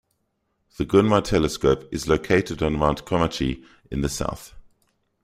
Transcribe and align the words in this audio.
The 0.77 0.85
Gunma 0.87 1.21
Telescope 1.23 1.87
is 1.93 2.07
located 2.07 2.63
on 2.63 2.73
Mount 2.79 3.05
Komochi 3.05 3.63
in 3.91 4.01
the 4.01 4.09
south. 4.09 4.55